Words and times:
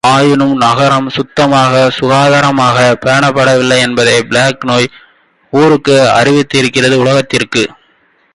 ஆயினும் 0.07 0.55
நகரம் 0.55 1.09
சுத்தமாக, 1.09 1.91
சுகாதாரமாகப் 1.99 3.01
பேணப்படவில்லை, 3.05 3.77
என்பதை 3.77 4.23
பிளேக் 4.23 4.65
நோய் 4.65 4.89
ஊருக்கு 5.51 6.11
அறிவித்திருக்கிறது 6.15 6.95
உலகத்திற்கு 6.95 7.59
அறிவித்திருக்கிறது. 7.59 7.69